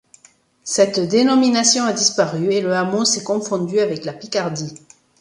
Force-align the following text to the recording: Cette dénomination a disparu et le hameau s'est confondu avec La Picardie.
Cette 0.63 0.99
dénomination 0.99 1.83
a 1.83 1.93
disparu 1.93 2.49
et 2.51 2.61
le 2.61 2.73
hameau 2.73 3.05
s'est 3.05 3.23
confondu 3.23 3.77
avec 3.79 4.03
La 4.03 4.13
Picardie. 4.13 4.73